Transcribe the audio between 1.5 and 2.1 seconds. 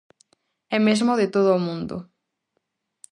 o mundo.